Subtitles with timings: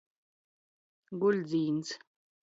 [1.23, 1.93] Guļdzīns.